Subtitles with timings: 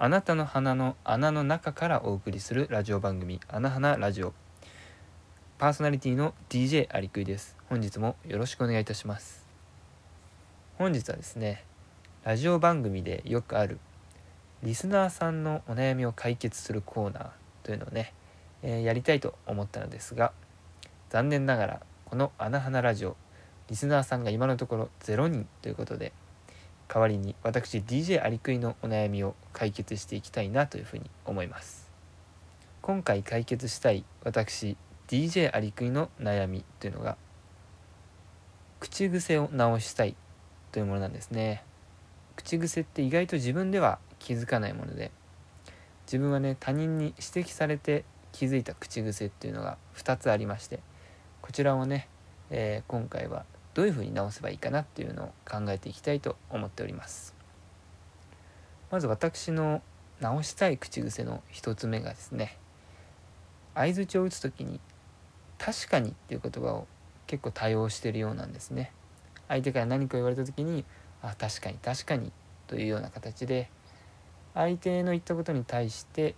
[0.00, 4.32] あなたの鼻の穴の中からお送りするラジオ番組「あなはなラジオ」
[5.58, 7.56] パーソナリティの DJ アリクイです。
[7.68, 9.44] 本日もよろしくお願いいたします。
[10.76, 11.64] 本日はですね
[12.22, 13.80] ラジオ番組でよくある
[14.62, 17.30] リスナーさんのお悩みを解決するコーナー
[17.64, 18.14] というのをね、
[18.62, 20.30] えー、やりたいと思ったのですが
[21.10, 23.16] 残念ながらこの「あなはなラジオ」
[23.68, 26.12] リスナーさんが今のところ0人ということで
[26.88, 31.90] 代わりに私 DJ アリクイのお悩みを解決していきたいなというふうに思います。
[32.80, 34.76] 今回解決したい私
[35.08, 37.16] DJ アリクイの悩みというのが
[38.80, 40.16] 口癖を直したい
[40.72, 41.62] というものなんですね。
[42.36, 45.10] 口癖って意外と自分では気づかないもので
[46.06, 50.80] 自分はね他人に指摘されて気づいた口癖っていうのが2つありまして
[51.42, 52.08] こちらをね、
[52.50, 53.44] えー、今回は
[53.78, 57.32] どういうふうに直せばいいかなっていうのを考えていきたいと思っております。
[58.90, 59.82] まず私の
[60.18, 62.58] 直したい口癖の1つ目がですね
[63.76, 64.80] 相づちを打つ時に
[65.58, 66.88] 「確かに」っていう言葉を
[67.28, 68.90] 結構多用してるようなんですね。
[69.46, 70.84] 相手から何か言われた時に
[71.22, 72.32] 「あ確かに確かに」
[72.66, 73.70] というような形で
[74.54, 76.34] 相手の言ったことに対して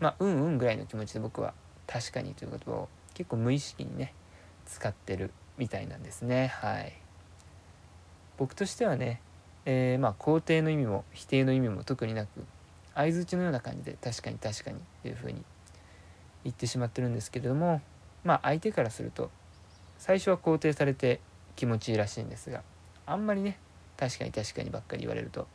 [0.00, 1.54] まあうんうんぐらいの気持ちで僕は
[1.86, 4.12] 「確かに」という言葉を結構無意識にね
[4.64, 6.48] 使ってるみたいなんですね。
[6.48, 6.92] はい。
[8.38, 9.20] 僕としてはね、
[9.64, 12.28] えー、まあ肯定の意味も否定の意味も特になく
[12.94, 15.44] 相づちのような感じで確かに確かにっていうふうに
[16.44, 17.82] 言ってしまってるんですけれども
[18.24, 19.30] まあ相手からすると
[19.98, 21.20] 最初は肯定されて
[21.56, 22.62] 気持ちいいらしいんですが
[23.06, 23.58] あんまりね
[23.96, 25.46] 確かに確かにばっかり言われると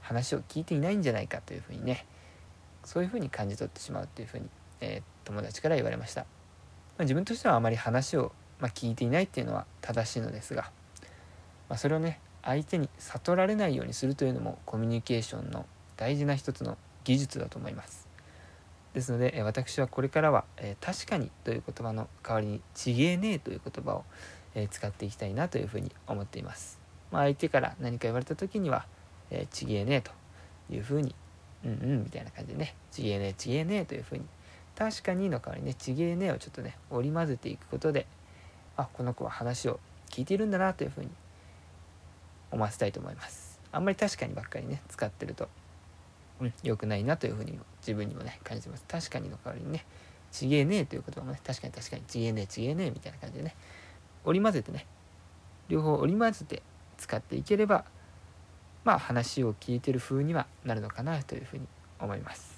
[0.00, 2.06] 話を聞いていないんじゃないかというふうにね
[2.84, 4.48] そういうふうに感じ取ってしまうっていうふうに、
[4.80, 6.26] えー、友達から言われました、ま
[6.98, 10.70] あ、自分としてはあまり話をまあ、聞いていないっていうのは正しいのですが、
[11.68, 18.06] まあ、それをね相手に悟られないようにするというのもコミュニケーションの大事な一つの技術だと思います。
[18.94, 24.04] ですので私はこれからは「え確かに」という言葉の代わりに「ちげえねえ」という言葉を、
[24.54, 26.80] え使っていきたいなというふうに思っています、
[27.10, 28.86] まあ、相手から何か言われた時には
[29.30, 30.12] 「えちげえねえ」と
[30.70, 31.14] いうふうに
[31.62, 34.24] 「うんうん」みたいな感じでね「ちげえねえちげえねえ」というふうに
[34.74, 38.06] 「確かに」の代わりにね「ちげえねえ」をちょっとね織り交ぜていくことで
[38.76, 41.10] あこの子は話を聞いているんだなというふうに
[42.50, 43.60] 思わせたいと思います。
[43.72, 45.48] あんまり確かにばっかりね使ってると、
[46.40, 48.84] うん、良くないなというふうにも自分にもね感じてます。
[48.88, 49.84] 確かにの代わりにね
[50.32, 53.54] ちげえねえという言葉もね確かに確かにちげえねえちげえねえみたいな感じでね
[54.24, 54.86] 織り交ぜてね
[55.68, 56.62] 両方織り交ぜて
[56.98, 57.84] 使っていければ
[58.84, 61.66] まあ話を聞いてる風にはなるのかなというふうに
[62.00, 62.56] 思います。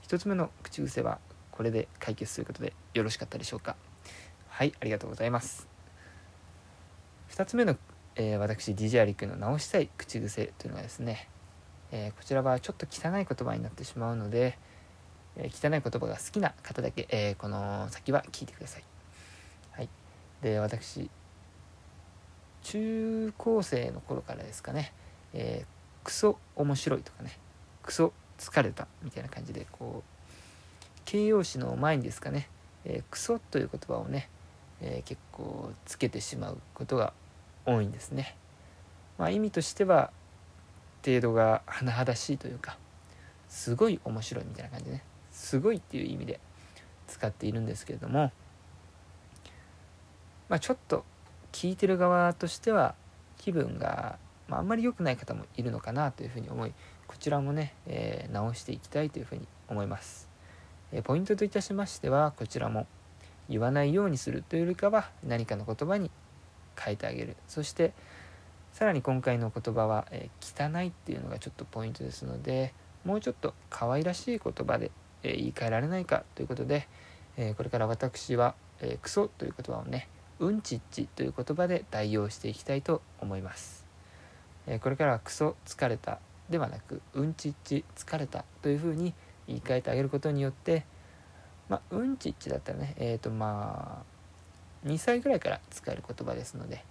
[0.00, 1.18] 一つ目の口癖は
[1.50, 3.76] これで解決ということでよろしかったでしょうか
[4.54, 5.66] はいありがとうございます。
[7.30, 7.74] 2つ目の、
[8.16, 11.26] えー、私 DJ アリクの直したい口癖というのはですね、
[11.90, 14.58] えー、こちらはちょっと汚い言葉になってしまうので、
[15.36, 18.84] えー、汚い言葉が好きな方だけ、えこの先は聞いてください。
[19.70, 19.88] はい。
[20.42, 21.08] で私
[22.62, 24.92] 中高生の頃からですかね、
[25.32, 25.64] え
[26.04, 27.38] クソ面白いとかね
[27.82, 32.50] クソ疲れたみたいな感じでこう形容詞の前にですかね、
[32.84, 34.28] えクソという言葉をね
[34.82, 37.12] えー、結構つけてしまうことが
[37.64, 38.36] 多いんですね。
[39.18, 40.10] まあ、意味としては
[41.04, 42.76] 程度が甚だしいというか
[43.48, 46.40] すごい面白いみたいな感じでねすごいっていう意味で
[47.06, 48.32] 使っているんですけれども、
[50.48, 51.04] まあ、ちょっと
[51.52, 52.94] 聞いてる側としては
[53.36, 54.18] 気分が、
[54.48, 56.72] まあ、あんまり良くない方もいるのかなというふうに思い
[57.06, 60.28] こちらもね、えー、直していきたいというふうに思います。
[60.92, 62.86] え、ポイントといたしましてはこちらも
[63.52, 66.10] 言わないようにするというよりかは何かの言葉に
[66.78, 67.36] 変えてあげる。
[67.46, 67.92] そして
[68.72, 72.72] さらに今回の言葉は、えー、汚いっていうのがちょっとポイントですので
[73.04, 74.90] もうちょっと可愛らしい言葉で、
[75.22, 76.88] えー、言い換えられないかということで、
[77.36, 80.08] えー、これから私は、えクソという言葉をね
[80.38, 83.84] うんちっちという言葉で代用していきたいと思います、
[84.66, 89.12] えこれからはクソ疲れたではなくうんちっち疲れたというふうに
[89.46, 90.84] 言い換えてあげることによって
[91.68, 94.04] まあ、うんちっちだったらね、えっ、ー、とま
[94.84, 96.84] あ、2歳ぐらいから使える言葉ですので、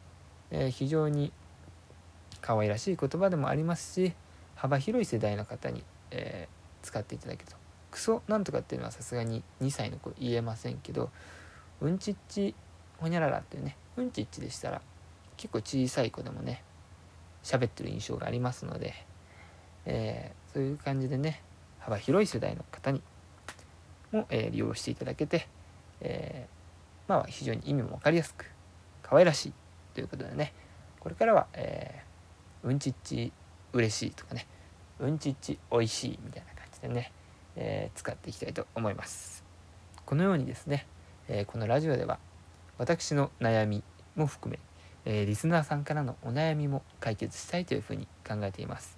[0.49, 1.31] えー、非常に
[2.41, 4.13] 可愛らしい言葉でもありますし、
[4.55, 7.57] 幅広い世代の方に、えー、使っていただけると。
[7.91, 11.09] クソなんとかっていうのはさすがに2歳の子言えませんけど、
[11.81, 12.55] うんちっち
[12.99, 14.81] ほにゃららっていうね、うんちっちでしたら
[15.35, 16.63] 結構小さい子でもね、
[17.43, 18.93] 喋ってる印象がありますので、
[19.85, 21.41] えー、そういう感じでね、
[21.79, 23.01] 幅広い世代の方に
[24.11, 25.47] も、え利用していただけて、
[26.01, 26.47] え
[27.07, 28.45] まあ非常に意味も分かりやすく
[29.03, 29.53] 可愛らしい
[29.93, 30.53] ということでね
[30.99, 33.33] これからは、えー、うんちっち
[33.73, 34.47] 嬉しいとかね
[34.99, 37.11] うんちっちおいしいみたいな感じでね、
[37.55, 39.43] えー、使っていきたいと思います。
[40.05, 40.85] このようにですね、
[41.27, 42.19] え、このラジオでは
[42.77, 43.83] 私の悩み
[44.15, 44.59] も含め、
[45.05, 48.97] え、リスナーさんからのお悩みも解決したいというふうに考えています。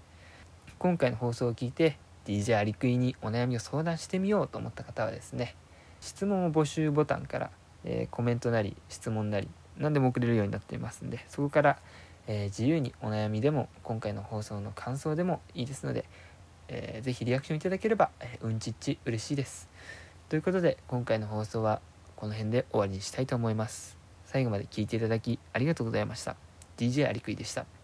[0.78, 5.56] 今回の放送を聞いて DJ アリクイにお悩みを相談してみようと思った方はですね
[6.02, 7.52] 質問を募集ボタンから、
[7.84, 9.48] えー、コメントなり質問なり
[9.78, 11.80] 何でも送れるようになっていますんでそこから、
[12.28, 16.06] えー、自由にお悩みでも今回の放送の感想でもいいですので、
[16.68, 19.70] えー、ぜひリアクションいただければ、えー、うんちっち嬉しいです。
[20.30, 21.82] ということで今回の放送は
[22.16, 23.98] この辺で終わりにしたいと思います。
[24.26, 26.36] 最後まで聴いていただきありがとうございました。
[26.78, 27.83] DJ アリクイでした。